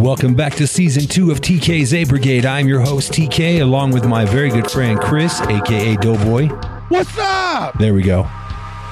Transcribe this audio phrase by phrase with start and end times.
[0.00, 2.46] Welcome back to season two of TK's A Brigade.
[2.46, 6.46] I'm your host, TK, along with my very good friend Chris, aka Doughboy.
[6.88, 7.76] What's up?
[7.78, 8.22] There we go.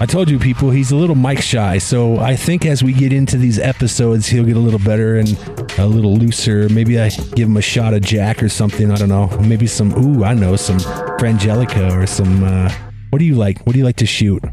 [0.01, 1.79] I told you, people, he's a little mic shy.
[1.79, 5.31] So I think as we get into these episodes, he'll get a little better and
[5.79, 6.69] a little looser.
[6.69, 8.91] Maybe I give him a shot of Jack or something.
[8.91, 9.29] I don't know.
[9.41, 10.79] Maybe some, ooh, I know, some
[11.19, 12.71] Frangelico or some, uh,
[13.09, 13.67] what do you like?
[13.67, 14.45] What do you like to shoot?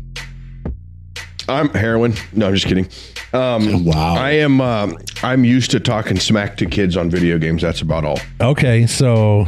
[1.48, 2.14] I'm heroin.
[2.34, 2.88] No, I'm just kidding.
[3.34, 4.16] Um, Wow.
[4.16, 4.62] I am.
[4.62, 7.62] Um, I'm used to talking smack to kids on video games.
[7.62, 8.20] That's about all.
[8.42, 9.48] Okay, so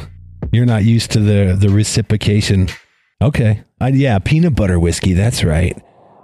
[0.51, 2.69] you're not used to the the reciprocation.
[3.21, 5.13] Okay, uh, yeah, peanut butter whiskey.
[5.13, 5.75] That's right.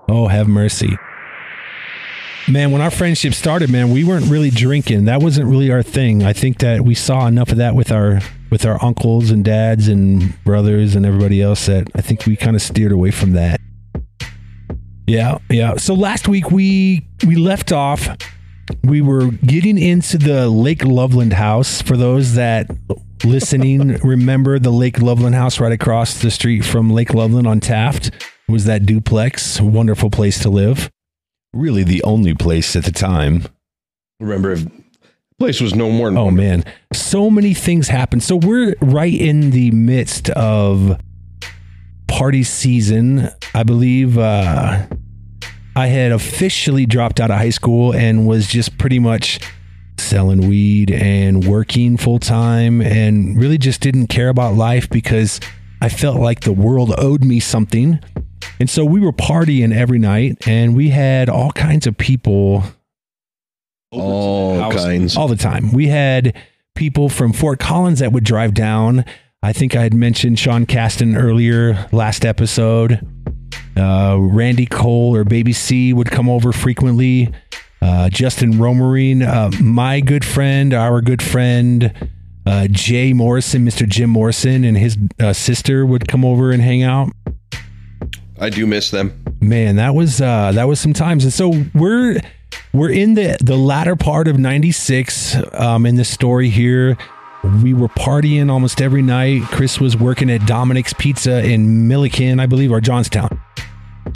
[0.09, 0.97] Oh, have mercy,
[2.47, 2.71] man.
[2.71, 5.05] When our friendship started, man, we weren't really drinking.
[5.05, 6.23] That wasn't really our thing.
[6.23, 8.19] I think that we saw enough of that with our
[8.51, 12.55] with our uncles and dads and brothers and everybody else that I think we kind
[12.55, 13.59] of steered away from that.
[15.07, 15.77] Yeah, yeah.
[15.77, 18.07] So last week we we left off
[18.83, 21.81] we were getting into the Lake Loveland house.
[21.81, 22.69] For those that
[23.23, 28.11] listening remember the Lake Loveland house right across the street from Lake Loveland on Taft
[28.47, 30.89] was that duplex, wonderful place to live.
[31.53, 33.45] really the only place at the time.
[34.19, 34.65] Remember, if
[35.39, 36.09] place was no more.
[36.09, 38.23] Than Oh man, so many things happened.
[38.23, 40.99] So we're right in the midst of
[42.07, 43.29] party season.
[43.53, 44.85] I believe uh,
[45.75, 49.39] I had officially dropped out of high school and was just pretty much
[49.97, 55.39] selling weed and working full time and really just didn't care about life because
[55.81, 57.99] I felt like the world owed me something.
[58.59, 62.63] And so we were partying every night and we had all kinds of people
[63.91, 65.17] all kinds.
[65.17, 65.71] all the time.
[65.71, 66.35] We had
[66.75, 69.05] people from Fort Collins that would drive down.
[69.41, 73.05] I think I had mentioned Sean Caston earlier last episode.
[73.77, 77.33] Uh, Randy Cole or Baby C would come over frequently.
[77.81, 81.93] Uh, Justin Romerine, uh, my good friend, our good friend,
[82.45, 83.87] uh, Jay Morrison, Mr.
[83.87, 87.09] Jim Morrison, and his uh, sister would come over and hang out
[88.39, 89.23] I do miss them.
[89.41, 92.19] man that was uh that was some times and so we're
[92.73, 96.97] we're in the the latter part of 96 um in the story here
[97.61, 99.41] we were partying almost every night.
[99.43, 103.39] Chris was working at dominic's pizza in milliken i believe or johnstown.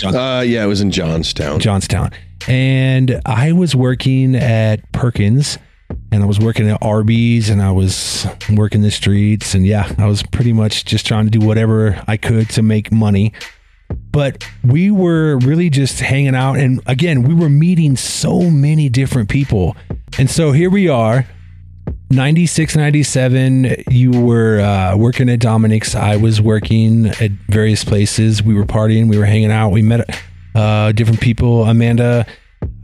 [0.03, 1.59] Uh, yeah, it was in Johnstown.
[1.59, 2.11] johnstown.
[2.47, 5.57] And i was working at perkins
[6.11, 10.05] and i was working at arby's and i was working the streets and yeah i
[10.05, 13.33] was pretty much just trying to do whatever i could to make money.
[14.11, 19.29] But we were really just hanging out and again we were meeting so many different
[19.29, 19.75] people.
[20.17, 21.25] And so here we are
[22.09, 28.53] 96 97 you were uh, working at dominic's i was working at various places we
[28.53, 30.09] were partying we were hanging out we met
[30.56, 32.25] uh, different people amanda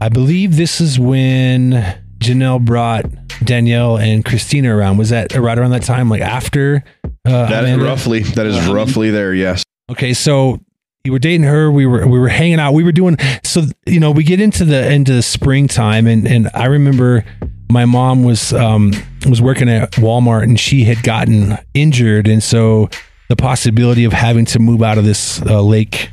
[0.00, 1.72] i believe this is when
[2.18, 3.06] janelle brought
[3.44, 6.84] danielle and christina around was that right around that time like after
[7.26, 8.20] uh, That is roughly.
[8.20, 9.32] That is roughly there.
[9.32, 9.64] Yes.
[9.90, 10.60] Okay, so
[11.04, 11.70] you were dating her.
[11.70, 12.74] We were we were hanging out.
[12.74, 13.62] We were doing so.
[13.86, 17.24] You know, we get into the into the springtime, and and I remember
[17.70, 18.92] my mom was um
[19.26, 22.88] was working at Walmart, and she had gotten injured, and so
[23.28, 26.10] the possibility of having to move out of this uh, lake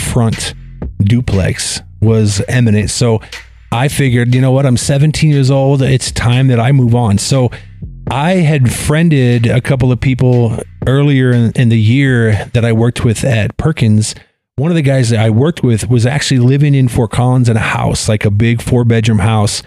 [0.00, 0.54] front
[1.02, 2.90] duplex was imminent.
[2.90, 3.20] So
[3.72, 4.66] I figured, you know what?
[4.66, 5.82] I'm 17 years old.
[5.82, 7.18] It's time that I move on.
[7.18, 7.50] So
[8.10, 13.04] I had friended a couple of people earlier in, in the year that I worked
[13.04, 14.14] with at Perkins.
[14.56, 17.56] One of the guys that I worked with was actually living in Fort Collins in
[17.56, 19.62] a house, like a big four bedroom house.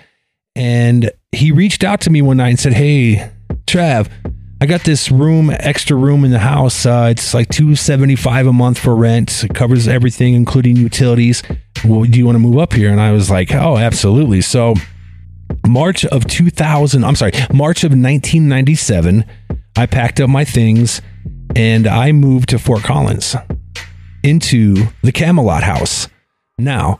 [0.57, 3.29] And he reached out to me one night and said, Hey,
[3.68, 4.09] Trav,
[4.59, 6.84] I got this room, extra room in the house.
[6.84, 9.44] Uh, it's like two seventy five a month for rent.
[9.44, 11.44] It covers everything, including utilities.
[11.85, 12.90] Well, do you want to move up here?
[12.91, 14.41] And I was like, Oh, absolutely.
[14.41, 14.73] So
[15.67, 19.25] March of 2000, I'm sorry, March of 1997,
[19.78, 21.03] I packed up my things
[21.56, 23.35] and I moved to Fort Collins
[24.23, 26.07] into the Camelot house.
[26.57, 27.00] Now,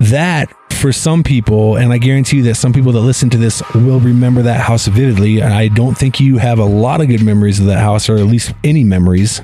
[0.00, 0.52] that
[0.84, 4.00] for some people, and I guarantee you that some people that listen to this will
[4.00, 5.40] remember that house vividly.
[5.40, 8.16] And I don't think you have a lot of good memories of that house, or
[8.16, 9.40] at least any memories.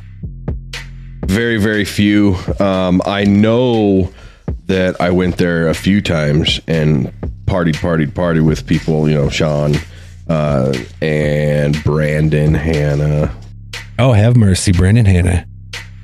[1.24, 2.36] Very, very few.
[2.58, 4.12] Um, I know
[4.66, 7.10] that I went there a few times and
[7.46, 9.08] partied, partied, partied with people.
[9.08, 9.76] You know, Sean
[10.28, 13.34] uh, and Brandon, Hannah,
[13.98, 15.46] Oh, have mercy, Brandon Hannah.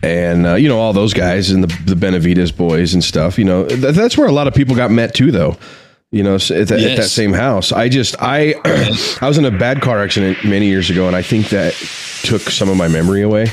[0.02, 3.38] And uh, you know all those guys and the the Benavides boys and stuff.
[3.38, 5.56] You know, th- that's where a lot of people got met too, though.
[6.12, 7.72] You know, s- at, that- at that same house.
[7.72, 8.54] I just I
[9.20, 11.74] I was in a bad car accident many years ago, and I think that
[12.22, 13.46] took some of my memory away.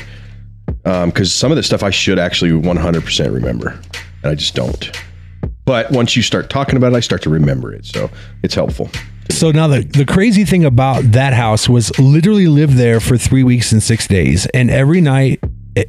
[0.82, 3.70] Because some of the stuff I should actually 100% remember,
[4.22, 4.90] and I just don't.
[5.64, 8.10] But once you start talking about it, I start to remember it, so
[8.42, 8.90] it's helpful.
[9.30, 13.42] So now the, the crazy thing about that house was literally lived there for three
[13.42, 14.44] weeks and six days.
[14.52, 15.40] And every night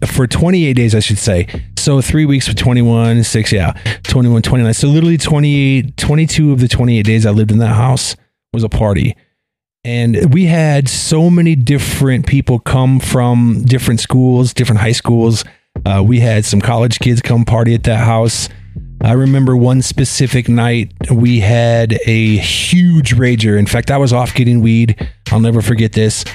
[0.07, 1.47] for 28 days, I should say.
[1.77, 3.73] So three weeks for 21, six, yeah,
[4.03, 4.73] 21, 29.
[4.73, 8.15] So literally 28, 22 of the 28 days I lived in that house
[8.53, 9.15] was a party.
[9.83, 15.45] And we had so many different people come from different schools, different high schools.
[15.85, 18.49] Uh, we had some college kids come party at that house.
[19.01, 23.59] I remember one specific night we had a huge rager.
[23.59, 25.07] In fact, I was off getting weed.
[25.31, 26.25] I'll never forget this.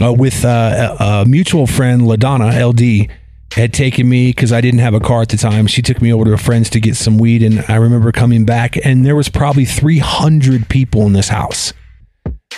[0.00, 3.10] Uh, with uh, a, a mutual friend, LaDonna LD,
[3.52, 5.66] had taken me because I didn't have a car at the time.
[5.66, 8.44] She took me over to a friend's to get some weed, and I remember coming
[8.44, 11.72] back, and there was probably 300 people in this house.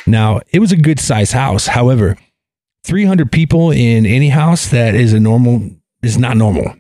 [0.07, 1.67] Now, it was a good size house.
[1.67, 2.17] However,
[2.85, 5.71] 300 people in any house that is a normal
[6.03, 6.75] is not normal.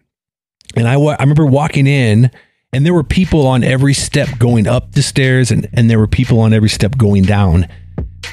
[0.74, 2.30] And I, I remember walking in
[2.72, 6.08] and there were people on every step going up the stairs and, and there were
[6.08, 7.68] people on every step going down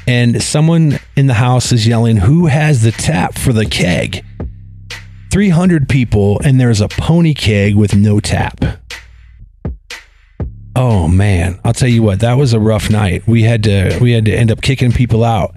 [0.07, 4.23] and someone in the house is yelling who has the tap for the keg?
[5.31, 8.63] 300 people and there's a pony keg with no tap.
[10.75, 11.59] Oh man.
[11.63, 13.27] I'll tell you what that was a rough night.
[13.27, 15.55] We had to we had to end up kicking people out.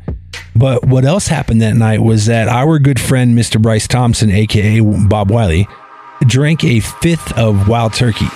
[0.55, 4.81] But what else happened that night was that our good friend mr bryce thompson aka
[4.81, 5.67] bob wiley
[6.27, 8.29] drank a fifth of wild turkey.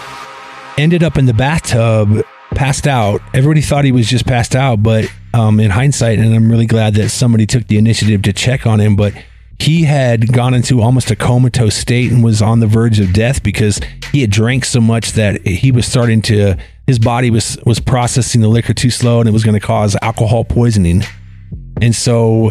[0.78, 3.20] Ended up in the bathtub, passed out.
[3.34, 6.94] Everybody thought he was just passed out, but um, in hindsight, and I'm really glad
[6.94, 9.12] that somebody took the initiative to check on him, but
[9.58, 13.42] he had gone into almost a comatose state and was on the verge of death
[13.42, 13.80] because
[14.12, 16.56] he had drank so much that he was starting to
[16.86, 19.96] his body was was processing the liquor too slow and it was going to cause
[20.02, 21.02] alcohol poisoning.
[21.80, 22.50] And so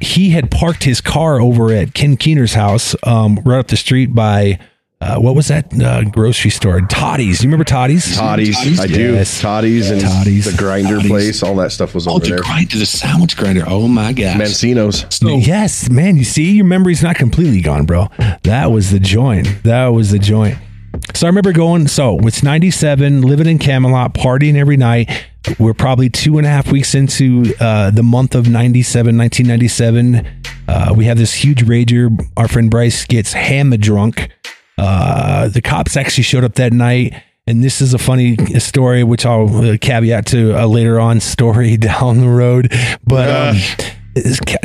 [0.00, 4.14] he had parked his car over at Ken Keener's house, um, right up the street
[4.14, 4.58] by
[5.02, 6.80] uh, what was that uh, grocery store?
[6.82, 7.42] Toddy's.
[7.42, 8.16] You remember Toddy's?
[8.16, 9.14] Toddy's, I do.
[9.14, 9.40] Yes.
[9.40, 10.44] Toddy's and Toddy's.
[10.50, 11.10] the grinder Toddy's.
[11.10, 12.38] place, all that stuff was Oh, over the there.
[12.38, 13.64] grinder, the sandwich grinder.
[13.66, 14.36] Oh my gosh.
[14.36, 15.04] Mancino's.
[15.10, 16.16] So, Yes, man.
[16.16, 18.08] You see, your memory's not completely gone, bro.
[18.44, 19.62] That was the joint.
[19.64, 20.56] That was the joint.
[21.14, 21.88] So I remember going.
[21.88, 25.10] So it's '97, living in Camelot, partying every night.
[25.58, 30.42] We're probably two and a half weeks into uh, the month of '97, 1997.
[30.68, 32.08] Uh, we have this huge rager.
[32.36, 34.30] Our friend Bryce gets hammer drunk.
[34.78, 37.14] Uh, the cops actually showed up that night.
[37.46, 41.76] And this is a funny story, which I'll uh, caveat to a later on story
[41.78, 42.72] down the road.
[43.04, 43.56] But um,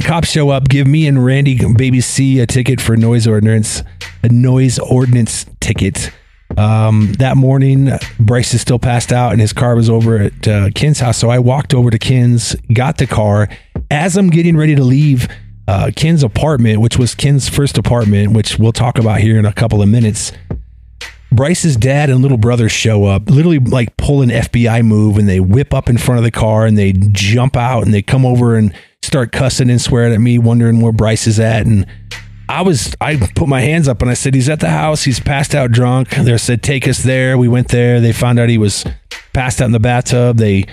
[0.02, 3.82] cops show up, give me and Randy Baby C a ticket for noise ordinance,
[4.24, 6.12] a noise ordinance ticket.
[6.56, 7.90] Um, that morning,
[8.20, 11.18] Bryce is still passed out, and his car was over at uh, Ken's house.
[11.18, 13.50] So I walked over to Ken's, got the car.
[13.92, 15.28] As I'm getting ready to leave
[15.68, 19.54] uh, Ken's apartment, which was Ken's first apartment, which we'll talk about here in a
[19.54, 20.32] couple of minutes.
[21.32, 25.40] Bryce's dad and little brother show up, literally like pull an FBI move, and they
[25.40, 28.56] whip up in front of the car and they jump out and they come over
[28.56, 31.66] and start cussing and swearing at me, wondering where Bryce is at.
[31.66, 31.86] And
[32.48, 35.04] I was, I put my hands up and I said, He's at the house.
[35.04, 36.12] He's passed out drunk.
[36.12, 37.38] They said, Take us there.
[37.38, 38.00] We went there.
[38.00, 38.86] They found out he was
[39.34, 40.38] passed out in the bathtub.
[40.38, 40.66] They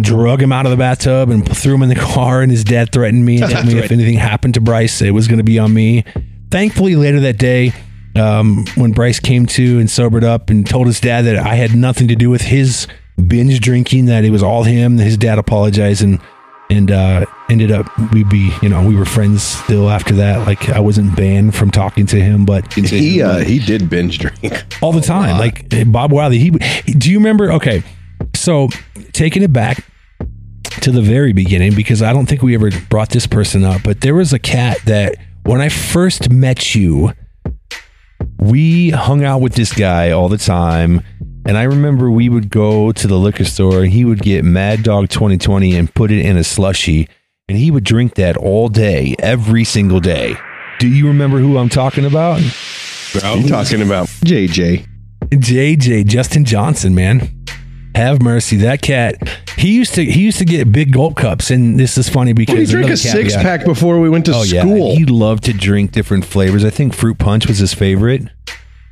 [0.00, 2.40] drug him out of the bathtub and threw him in the car.
[2.42, 5.28] And his dad threatened me and told me if anything happened to Bryce, it was
[5.28, 6.04] going to be on me.
[6.50, 7.72] Thankfully, later that day,
[8.16, 11.74] um, when Bryce came to and sobered up and told his dad that I had
[11.74, 12.86] nothing to do with his
[13.26, 16.20] binge drinking, that it was all him, his dad apologized and
[16.70, 20.46] and uh, ended up we'd be you know we were friends still after that.
[20.46, 24.64] Like I wasn't banned from talking to him, but He uh, he did binge drink.
[24.82, 25.38] all the time.
[25.38, 26.38] Like Bob Wiley.
[26.38, 27.52] He do you remember?
[27.52, 27.82] Okay,
[28.34, 28.68] so
[29.12, 29.84] taking it back
[30.80, 34.00] to the very beginning because I don't think we ever brought this person up, but
[34.00, 37.12] there was a cat that when I first met you,
[38.38, 41.02] we hung out with this guy all the time.
[41.44, 44.82] And I remember we would go to the liquor store and he would get Mad
[44.82, 47.08] Dog 2020 and put it in a slushy.
[47.48, 50.36] And he would drink that all day, every single day.
[50.78, 52.40] Do you remember who I'm talking about?
[53.22, 54.86] I'm talking about JJ.
[55.30, 57.41] JJ Justin Johnson, man.
[57.94, 58.56] Have mercy.
[58.58, 59.16] That cat.
[59.58, 62.58] He used to he used to get big gulp cups, and this is funny because
[62.58, 64.96] He drank a six caveat- pack before we went to Oh yeah, school.
[64.96, 66.64] he loved to drink different flavors.
[66.64, 68.22] I think fruit punch was his favorite.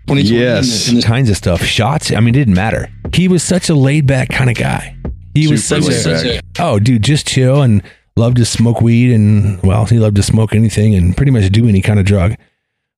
[0.07, 0.89] 2020 Yes.
[0.89, 1.65] in the- in the- Kinds of stuff.
[1.65, 2.13] Shots.
[2.13, 2.89] I mean, it didn't matter.
[3.15, 4.97] He was such a laid back kind of guy.
[5.35, 6.43] He was such a back.
[6.59, 7.83] oh dude, just chill and
[8.17, 11.69] loved to smoke weed and well, he loved to smoke anything and pretty much do
[11.69, 12.35] any kind of drug.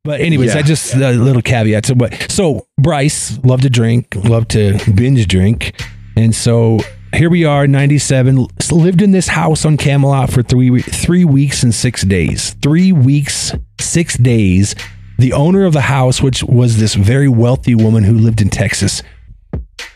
[0.05, 0.61] But anyways, Yeah.
[0.61, 1.87] I just a little caveat.
[1.87, 5.81] So, but so Bryce loved to drink, loved to binge drink,
[6.17, 6.81] and so
[7.15, 8.47] here we are, ninety seven.
[8.73, 12.55] Lived in this house on Camelot for three three weeks and six days.
[12.63, 14.75] Three weeks, six days.
[15.19, 19.03] The owner of the house, which was this very wealthy woman who lived in Texas,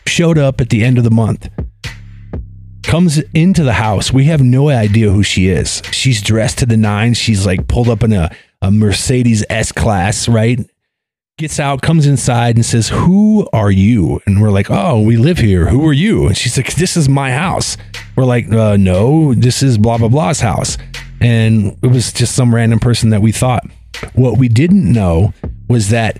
[0.05, 1.49] showed up at the end of the month.
[2.83, 4.13] comes into the house.
[4.13, 5.81] We have no idea who she is.
[5.91, 7.17] She's dressed to the nines.
[7.17, 10.59] She's like pulled up in a, a Mercedes S class, right?
[11.37, 14.19] Gets out, comes inside, and says, Who are you?
[14.25, 15.67] And we're like, Oh, we live here.
[15.67, 16.27] Who are you?
[16.27, 17.77] And she's like, This is my house.
[18.15, 20.77] We're like, uh, No, this is blah, blah, blah's house.
[21.21, 23.63] And it was just some random person that we thought.
[24.13, 25.33] What we didn't know
[25.67, 26.19] was that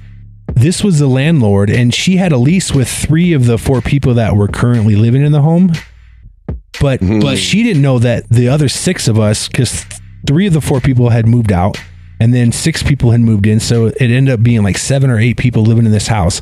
[0.54, 4.14] this was the landlord, and she had a lease with three of the four people
[4.16, 5.72] that were currently living in the home.
[6.80, 9.86] But but she didn't know that the other six of us, because
[10.26, 11.78] three of the four people had moved out,
[12.20, 15.20] and then six people had moved in, so it ended up being like seven or
[15.20, 16.42] eight people living in this house.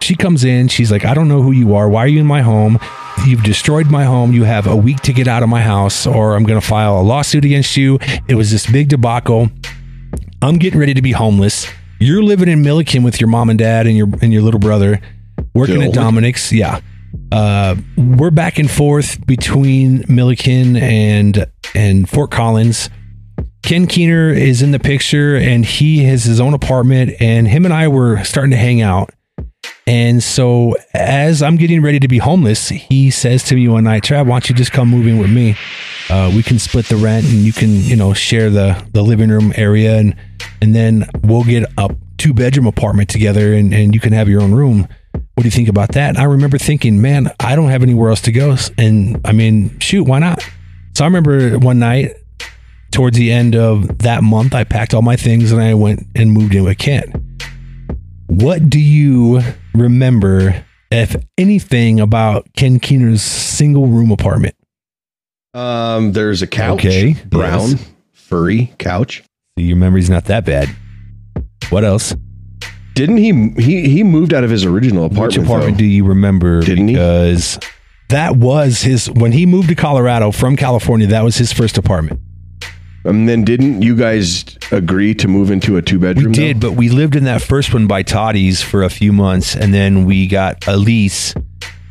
[0.00, 1.88] She comes in, she's like, I don't know who you are.
[1.88, 2.78] Why are you in my home?
[3.26, 4.32] You've destroyed my home.
[4.32, 7.00] You have a week to get out of my house, or I'm going to file
[7.00, 7.98] a lawsuit against you.
[8.28, 9.48] It was this big debacle.
[10.42, 11.66] I'm getting ready to be homeless.
[12.00, 15.00] You're living in Milliken with your mom and dad and your and your little brother,
[15.54, 16.52] working at Dominic's.
[16.52, 16.80] Yeah,
[17.32, 22.90] uh, we're back and forth between Milliken and and Fort Collins.
[23.64, 27.72] Ken Keener is in the picture, and he has his own apartment, and him and
[27.72, 29.10] I were starting to hang out.
[29.86, 34.02] And so, as I'm getting ready to be homeless, he says to me one night,
[34.02, 35.56] "Trav, why don't you just come move in with me?
[36.10, 39.30] Uh, we can split the rent, and you can, you know, share the the living
[39.30, 40.14] room area, and
[40.60, 44.42] and then we'll get a two bedroom apartment together, and and you can have your
[44.42, 44.86] own room.
[45.12, 48.10] What do you think about that?" And I remember thinking, "Man, I don't have anywhere
[48.10, 50.46] else to go, and I mean, shoot, why not?"
[50.94, 52.12] So I remember one night
[52.94, 56.32] towards the end of that month, I packed all my things and I went and
[56.32, 57.12] moved in with Ken.
[58.28, 59.42] What do you
[59.74, 64.54] remember, if anything, about Ken Keener's single room apartment?
[65.52, 67.90] Um, there's a couch, Okay, brown, yes.
[68.12, 69.22] furry couch.
[69.56, 70.68] Your memory's not that bad.
[71.70, 72.14] What else?
[72.94, 73.50] Didn't he?
[73.62, 75.46] He he moved out of his original Which apartment.
[75.46, 75.78] apartment though.
[75.78, 76.60] do you remember?
[76.62, 76.94] Didn't he?
[76.94, 77.58] because
[78.08, 81.06] that was his when he moved to Colorado from California.
[81.08, 82.20] That was his first apartment.
[83.04, 86.28] And then didn't you guys agree to move into a two bedroom?
[86.28, 89.54] We did, but we lived in that first one by Toddy's for a few months,
[89.54, 91.34] and then we got a lease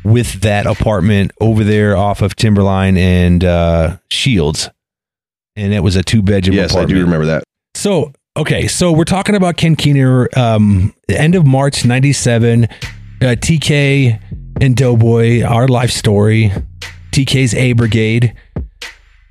[0.04, 4.68] with that apartment over there off of Timberline and uh, Shields,
[5.56, 6.56] and it was a two bedroom.
[6.56, 6.98] Yes, I apartment.
[6.98, 7.44] do remember that.
[7.74, 12.64] So okay, so we're talking about Ken Keener, um, end of March '97.
[13.22, 14.20] Uh, TK
[14.60, 16.52] and Doughboy, our life story.
[17.12, 18.34] TK's A Brigade.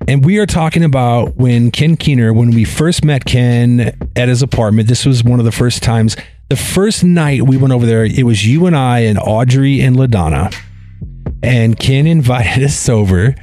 [0.06, 4.42] And we are talking about when Ken Keener, when we first met Ken at his
[4.42, 6.16] apartment, this was one of the first times.
[6.50, 9.96] The first night we went over there, it was you and I and Audrey and
[9.96, 10.54] LaDonna.
[11.42, 13.34] And Ken invited us over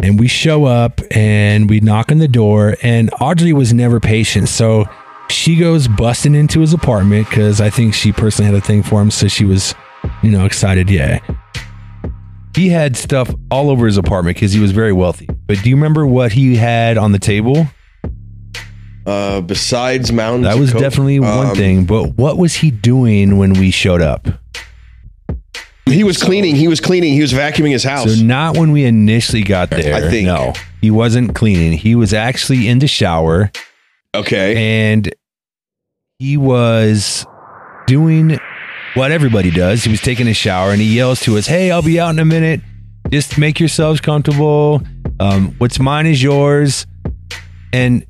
[0.00, 4.48] and we show up and we knock on the door and Audrey was never patient.
[4.48, 4.86] So
[5.28, 9.00] she goes busting into his apartment because I think she personally had a thing for
[9.00, 9.12] him.
[9.12, 9.72] So she was,
[10.22, 10.90] you know, excited.
[10.90, 11.20] Yeah.
[12.54, 15.28] He had stuff all over his apartment because he was very wealthy.
[15.46, 17.66] But do you remember what he had on the table?
[19.06, 21.84] Uh, besides mountains, That was coke, definitely one um, thing.
[21.86, 24.28] But what was he doing when we showed up?
[25.86, 26.54] He was cleaning.
[26.54, 27.12] He was cleaning.
[27.12, 28.14] He was vacuuming his house.
[28.14, 29.94] So not when we initially got there.
[29.94, 31.72] I think- no, he wasn't cleaning.
[31.72, 33.50] He was actually in the shower
[34.14, 34.90] okay.
[34.90, 35.12] and
[36.18, 37.26] he was
[37.86, 38.38] doing
[38.94, 39.84] what everybody does.
[39.84, 42.18] He was taking a shower and he yells to us, "Hey, I'll be out in
[42.18, 42.60] a minute.
[43.10, 44.82] Just make yourselves comfortable.
[45.20, 46.86] Um, what's mine is yours."
[47.72, 48.04] And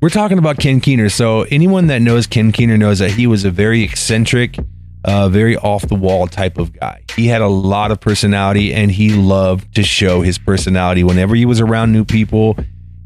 [0.00, 1.08] we're talking about Ken Keener.
[1.08, 4.58] So anyone that knows Ken Keener knows that he was a very eccentric,
[5.04, 7.02] uh, very off the wall type of guy.
[7.14, 11.46] He had a lot of personality and he loved to show his personality whenever he
[11.46, 12.56] was around new people.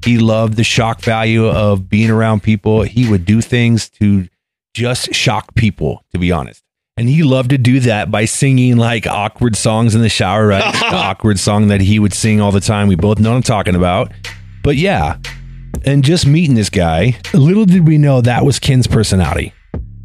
[0.04, 2.82] He loved the shock value of being around people.
[2.82, 4.28] He would do things to
[4.74, 6.62] just shock people, to be honest.
[6.96, 10.72] And he loved to do that by singing like awkward songs in the shower, right?
[10.90, 12.88] the awkward song that he would sing all the time.
[12.88, 14.12] We both know what I'm talking about.
[14.62, 15.18] But yeah,
[15.84, 19.52] and just meeting this guy, little did we know that was Ken's personality,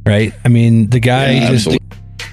[0.05, 0.33] right?
[0.43, 1.77] I mean, the guy Yeah, just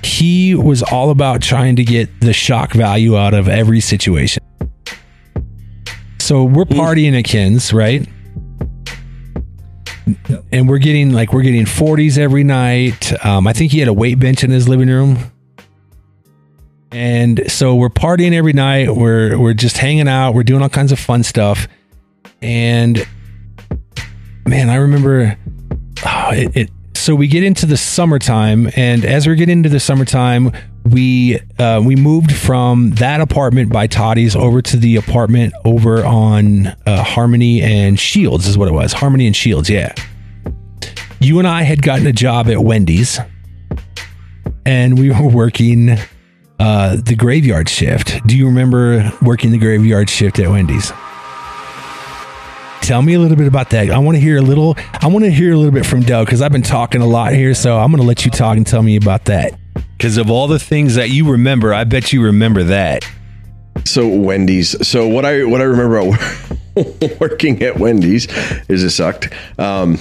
[0.02, 4.42] he was all about trying to get the shock value out of every situation.
[6.18, 6.76] So we're mm.
[6.76, 8.08] partying at Ken's, right?
[10.52, 13.12] And we're getting like we're getting 40s every night.
[13.24, 15.18] Um, I think he had a weight bench in his living room.
[16.92, 18.94] And so we're partying every night.
[18.94, 20.34] We're we're just hanging out.
[20.34, 21.66] We're doing all kinds of fun stuff.
[22.40, 23.06] And
[24.46, 25.36] man, I remember
[26.06, 26.70] oh, it, it.
[27.06, 30.50] So we get into the summertime, and as we're getting into the summertime,
[30.82, 36.66] we uh, we moved from that apartment by Toddy's over to the apartment over on
[36.66, 38.92] uh, Harmony and Shields, is what it was.
[38.92, 39.94] Harmony and Shields, yeah.
[41.20, 43.20] You and I had gotten a job at Wendy's,
[44.64, 45.90] and we were working
[46.58, 48.26] uh, the graveyard shift.
[48.26, 50.90] Do you remember working the graveyard shift at Wendy's?
[52.86, 53.90] Tell me a little bit about that.
[53.90, 54.76] I want to hear a little.
[55.02, 57.32] I want to hear a little bit from Doug because I've been talking a lot
[57.32, 57.52] here.
[57.52, 59.58] So I'm going to let you talk and tell me about that.
[59.96, 63.04] Because of all the things that you remember, I bet you remember that.
[63.84, 64.86] So Wendy's.
[64.86, 68.28] So what I what I remember about working at Wendy's
[68.68, 69.34] is it sucked.
[69.58, 69.98] Um,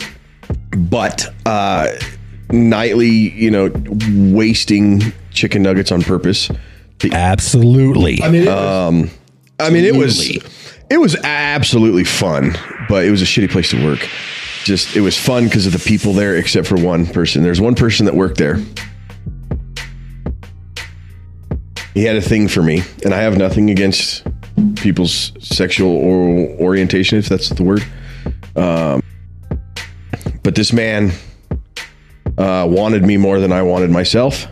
[0.77, 1.87] but uh,
[2.51, 3.71] nightly, you know,
[4.31, 6.51] wasting chicken nuggets on purpose.
[7.11, 8.19] Absolutely.
[9.59, 10.19] I mean, it was
[10.89, 12.55] it was absolutely fun,
[12.87, 14.07] but it was a shitty place to work.
[14.63, 17.43] Just it was fun because of the people there, except for one person.
[17.43, 18.59] There's one person that worked there.
[21.93, 24.25] He had a thing for me, and I have nothing against
[24.75, 27.85] people's sexual or orientation, if that's the word.
[28.55, 29.01] Um,
[30.43, 31.11] but this man
[32.37, 34.47] uh, wanted me more than I wanted myself.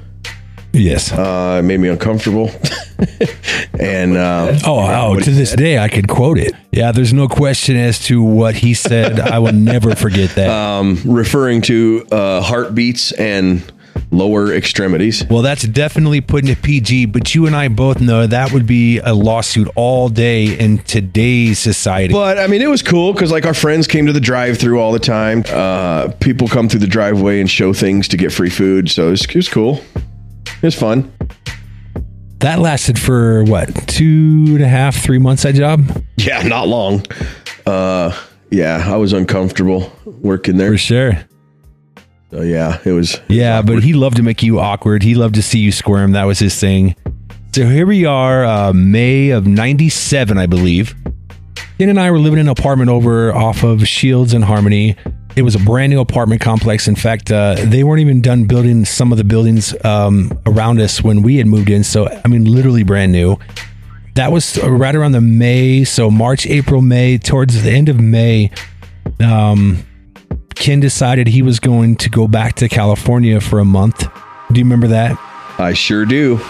[0.74, 1.12] Yes.
[1.12, 2.50] Uh, it made me uncomfortable,
[3.80, 6.53] and uh, Oh, oh, to this day, I could quote it.
[6.72, 9.20] Yeah, there's no question as to what he said.
[9.20, 10.50] I will never forget that.
[10.50, 13.63] um, referring to uh, heartbeats and
[14.10, 15.24] lower extremities.
[15.30, 18.98] well, that's definitely putting it PG, but you and I both know that would be
[19.00, 22.13] a lawsuit all day in today's society.
[22.13, 24.92] But I mean, it was cool because like our friends came to the drive-through all
[24.92, 25.44] the time.
[25.48, 29.12] Uh, people come through the driveway and show things to get free food, so it
[29.12, 29.82] was, it was cool.
[30.63, 31.12] It was fun.
[32.39, 35.84] that lasted for what, two and a half, three months, that job?
[36.15, 37.03] Yeah, not long.
[37.65, 38.17] Uh,
[38.50, 40.72] yeah, I was uncomfortable working there.
[40.72, 41.12] For sure.
[42.32, 43.20] So yeah, it was.
[43.27, 45.03] Yeah, but he loved to make you awkward.
[45.03, 46.13] He loved to see you squirm.
[46.13, 46.96] That was his thing.
[47.53, 50.96] So here we are, uh, May of 97, I believe.
[51.77, 54.96] Ken and I were living in an apartment over off of Shields and Harmony.
[55.36, 56.88] It was a brand new apartment complex.
[56.88, 61.04] In fact, uh, they weren't even done building some of the buildings um, around us
[61.04, 61.84] when we had moved in.
[61.84, 63.38] So, I mean, literally brand new.
[64.16, 68.52] That was right around the May, so March, April, May, towards the end of May.
[69.20, 69.84] Um,
[70.54, 74.08] Ken decided he was going to go back to California for a month.
[74.52, 75.17] Do you remember that?
[75.58, 76.38] I sure do.
[76.38, 76.43] Do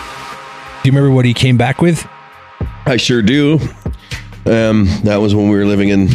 [0.84, 2.06] you remember what he came back with?
[2.86, 3.60] I sure do.
[4.46, 6.10] Um, that was when we were living in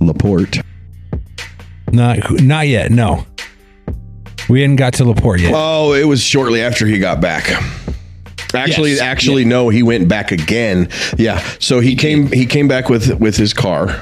[0.00, 0.58] Laporte.
[1.92, 2.90] Not not yet.
[2.90, 3.26] No,
[4.48, 5.52] we hadn't got to Laporte yet.
[5.54, 7.50] Oh, it was shortly after he got back.
[8.52, 9.00] Actually, Yes.
[9.00, 10.88] actually, no, he went back again.
[11.16, 14.00] Yeah, so he came he came back with with his car.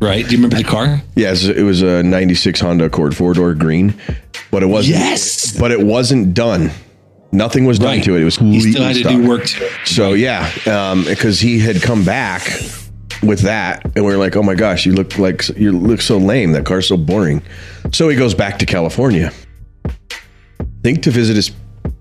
[0.00, 0.24] Right?
[0.24, 1.00] Do you remember the car?
[1.14, 3.94] Yes, it was a '96 Honda Accord four door green,
[4.50, 4.96] but it wasn't.
[4.98, 5.56] Yes.
[5.58, 6.70] but it wasn't done.
[7.32, 8.04] Nothing was done Right.
[8.04, 8.22] to it.
[8.22, 9.12] It was He still had to stock.
[9.12, 9.70] do work to it.
[9.84, 12.42] So yeah, um, because he had come back
[13.22, 16.18] with that, and we are like, "Oh my gosh, you look like you look so
[16.18, 16.52] lame.
[16.52, 17.42] That car's so boring."
[17.92, 19.32] So he goes back to California,
[19.86, 21.50] I think to visit his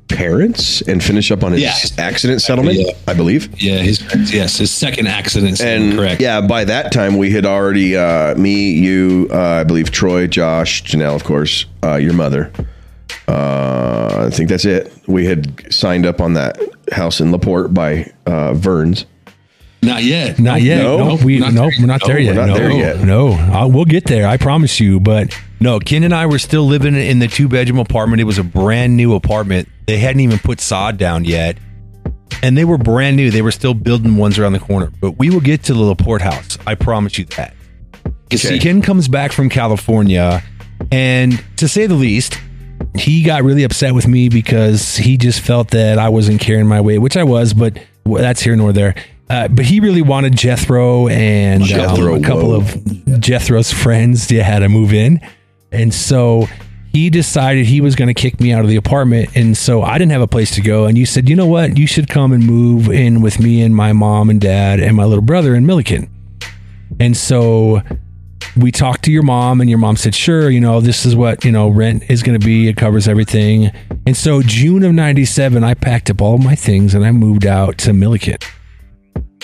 [0.07, 1.73] parents and finish up on his Yeah.
[1.97, 2.91] accident settlement, Yeah.
[3.07, 3.49] I believe.
[3.57, 4.01] Yeah, his
[4.31, 5.59] yes, his second accident.
[5.61, 6.21] And correct.
[6.21, 10.83] yeah, by that time we had already uh, me, you, uh, I believe Troy, Josh,
[10.83, 12.51] Janelle, of course, uh, your mother.
[13.27, 14.93] Uh, I think that's it.
[15.07, 16.59] We had signed up on that
[16.91, 19.05] house in Laporte by uh, Vern's.
[19.85, 20.39] Not yet.
[20.39, 20.81] Not yet.
[20.83, 22.35] No, No, we not nope, we're not No, there we're yet.
[22.35, 22.99] not no, there yet.
[22.99, 24.27] No, uh, we'll get there.
[24.27, 24.99] I promise you.
[24.99, 28.21] But no, Ken and I were still living in the two bedroom apartment.
[28.21, 29.67] It was a brand new apartment.
[29.87, 31.57] They hadn't even put sod down yet,
[32.41, 33.29] and they were brand new.
[33.31, 34.91] They were still building ones around the corner.
[34.99, 36.57] But we will get to the Laporte house.
[36.65, 37.53] I promise you that.
[38.33, 38.59] Okay.
[38.59, 40.41] Ken comes back from California,
[40.91, 42.39] and to say the least,
[42.95, 46.81] he got really upset with me because he just felt that I wasn't carrying my
[46.81, 48.95] weight, which I was, but that's here nor there.
[49.29, 52.57] Uh, but he really wanted Jethro and um, a couple whoa.
[52.57, 55.19] of Jethro's friends to had to move in,
[55.71, 56.47] and so
[56.95, 59.97] he decided he was going to kick me out of the apartment, and so I
[59.97, 60.85] didn't have a place to go.
[60.85, 63.75] And you said, you know what, you should come and move in with me and
[63.75, 66.09] my mom and dad and my little brother in Milliken.
[66.99, 67.81] And so
[68.55, 71.43] we talked to your mom and your mom said sure you know this is what
[71.43, 73.69] you know rent is going to be it covers everything
[74.05, 77.77] and so june of 97 i packed up all my things and i moved out
[77.77, 78.37] to milliken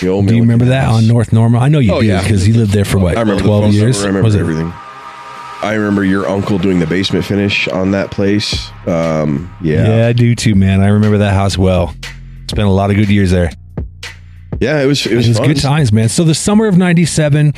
[0.02, 0.98] The old do you remember that house.
[0.98, 2.20] on north normal i know you Oh, do yeah.
[2.22, 4.40] because you lived there for what I remember 12 the years I remember Was it-
[4.40, 4.70] everything.
[5.62, 8.68] I remember your uncle doing the basement finish on that place.
[8.86, 9.96] Um, yeah.
[9.98, 10.06] yeah.
[10.08, 11.94] i do too man i remember that house well
[12.50, 13.50] spent a lot of good years there
[14.60, 16.08] yeah, It was it was, it was good times, man.
[16.08, 17.52] So the summer of '97,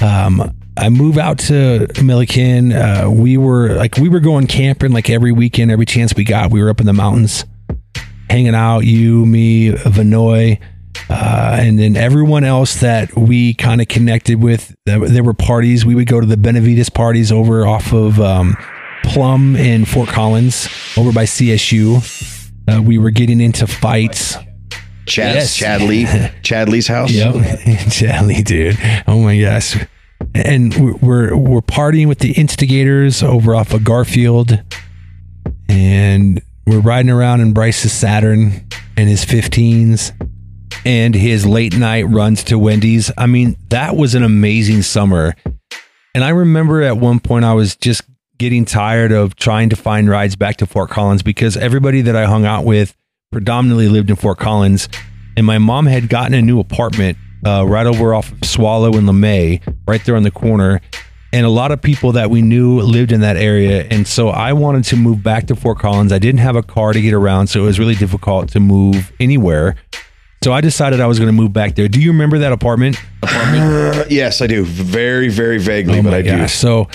[0.00, 2.72] um, I move out to Milliken.
[2.72, 6.52] Uh, we were like we were going camping like every weekend, every chance we got.
[6.52, 7.44] We were up in the mountains,
[8.30, 8.80] hanging out.
[8.80, 10.60] You, me, Vanoy,
[11.10, 14.74] uh, and then everyone else that we kind of connected with.
[14.86, 15.84] There there were parties.
[15.84, 18.56] We would go to the Benavides parties over off of um,
[19.04, 22.00] Plum in Fort Collins, over by CSU.
[22.66, 24.36] Uh, we were getting into fights.
[25.06, 25.54] Chad, Yes.
[25.54, 26.06] Chad Lee,
[26.42, 27.10] Chad Lee's house.
[27.10, 27.34] Yep,
[27.90, 28.78] Charlie, dude.
[29.06, 29.76] Oh my gosh.
[30.34, 34.62] And we're we're we're partying with the instigators over off of Garfield,
[35.68, 40.12] and we're riding around in Bryce's Saturn and his 15s,
[40.84, 43.10] and his late night runs to Wendy's.
[43.16, 45.34] I mean, that was an amazing summer.
[46.14, 48.02] And I remember at one point I was just
[48.38, 52.26] getting tired of trying to find rides back to Fort Collins because everybody that I
[52.26, 52.94] hung out with
[53.32, 54.88] predominantly lived in Fort Collins,
[55.36, 59.08] and my mom had gotten a new apartment uh, right over off of Swallow and
[59.08, 60.80] LeMay, right there on the corner.
[61.32, 63.88] And a lot of people that we knew lived in that area.
[63.90, 66.12] And so I wanted to move back to Fort Collins.
[66.12, 69.12] I didn't have a car to get around, so it was really difficult to move
[69.18, 69.74] anywhere.
[70.44, 71.88] So I decided I was going to move back there.
[71.88, 72.98] Do you remember that apartment?
[73.22, 74.62] Uh, yes, I do.
[74.62, 76.48] Very, very vaguely, but I do.
[76.48, 76.90] So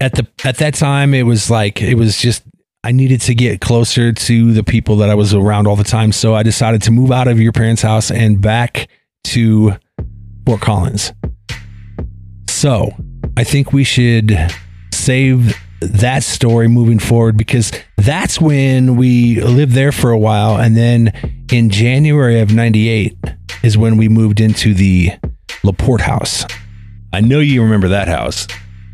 [0.00, 2.42] at the at that time, it was like it was just
[2.82, 6.10] I needed to get closer to the people that I was around all the time.
[6.10, 8.88] So I decided to move out of your parents' house and back
[9.26, 9.76] to
[10.44, 11.12] Fort Collins.
[12.48, 12.90] So
[13.36, 14.36] I think we should
[14.92, 20.56] save that story moving forward because that's when we lived there for a while.
[20.58, 21.12] And then
[21.50, 23.16] in January of 98
[23.62, 25.12] is when we moved into the
[25.64, 26.44] LaPorte house.
[27.12, 28.46] I know you remember that house,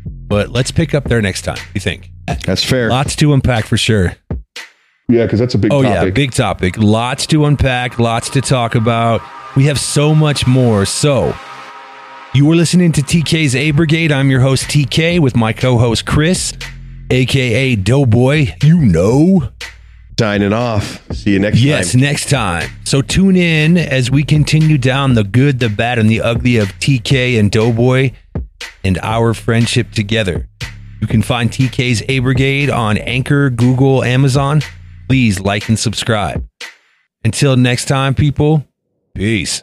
[0.05, 1.59] but let's pick up there next time.
[1.73, 2.09] You think?
[2.45, 2.89] That's fair.
[2.89, 4.13] Lots to unpack for sure.
[5.09, 6.77] Yeah, because that's a big Oh yeah, big topic.
[6.77, 9.21] Lots to unpack, lots to talk about.
[9.55, 10.85] We have so much more.
[10.85, 11.33] So,
[12.33, 14.11] you were listening to TK's A Brigade.
[14.11, 16.53] I'm your host TK with my co-host Chris,
[17.09, 18.53] aka Doughboy.
[18.63, 19.49] You know.
[20.19, 21.05] Signing off.
[21.13, 22.01] See you next Yes, time.
[22.01, 22.69] Yes, next time.
[22.85, 26.69] So tune in as we continue down the good, the bad, and the ugly of
[26.79, 28.11] TK and Doughboy
[28.83, 30.47] and our friendship together.
[31.01, 34.61] You can find TK's A Brigade on Anchor, Google, Amazon.
[35.07, 36.43] Please like and subscribe.
[37.23, 38.65] Until next time, people,
[39.13, 39.61] peace.